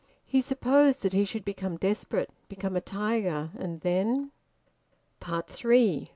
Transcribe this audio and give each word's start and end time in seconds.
He 0.25 0.41
supposed 0.41 1.03
that 1.03 1.13
he 1.13 1.25
should 1.25 1.45
become 1.45 1.77
desperate, 1.77 2.31
become 2.49 2.75
a 2.75 2.81
tiger, 2.81 3.51
and 3.55 3.81
then... 3.81 4.31
THREE. 5.19 6.09